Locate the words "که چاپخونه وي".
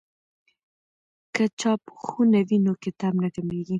1.33-2.57